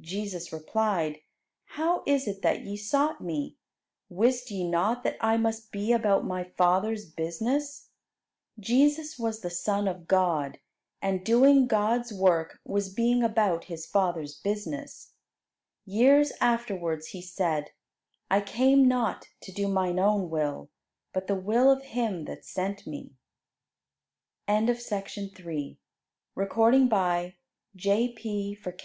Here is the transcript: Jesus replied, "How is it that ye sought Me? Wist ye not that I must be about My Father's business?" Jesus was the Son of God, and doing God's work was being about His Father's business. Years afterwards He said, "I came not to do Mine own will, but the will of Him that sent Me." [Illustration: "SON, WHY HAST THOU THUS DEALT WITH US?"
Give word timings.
Jesus 0.00 0.52
replied, 0.52 1.20
"How 1.64 2.02
is 2.04 2.26
it 2.26 2.42
that 2.42 2.62
ye 2.62 2.76
sought 2.76 3.20
Me? 3.20 3.54
Wist 4.08 4.50
ye 4.50 4.68
not 4.68 5.04
that 5.04 5.16
I 5.20 5.36
must 5.36 5.70
be 5.70 5.92
about 5.92 6.24
My 6.24 6.42
Father's 6.42 7.04
business?" 7.08 7.88
Jesus 8.58 9.20
was 9.20 9.38
the 9.38 9.50
Son 9.50 9.86
of 9.86 10.08
God, 10.08 10.58
and 11.00 11.24
doing 11.24 11.68
God's 11.68 12.12
work 12.12 12.58
was 12.64 12.92
being 12.92 13.22
about 13.22 13.66
His 13.66 13.86
Father's 13.86 14.34
business. 14.34 15.12
Years 15.84 16.32
afterwards 16.40 17.10
He 17.14 17.22
said, 17.22 17.70
"I 18.28 18.40
came 18.40 18.88
not 18.88 19.28
to 19.42 19.52
do 19.52 19.68
Mine 19.68 20.00
own 20.00 20.28
will, 20.28 20.70
but 21.12 21.28
the 21.28 21.36
will 21.38 21.70
of 21.70 21.82
Him 21.84 22.24
that 22.24 22.44
sent 22.44 22.84
Me." 22.84 23.12
[Illustration: 24.48 25.28
"SON, 25.32 25.44
WHY 25.44 25.76
HAST 26.42 26.48
THOU 26.56 26.66
THUS 26.66 27.32
DEALT 27.76 28.24
WITH 28.24 28.66
US?" 28.66 28.72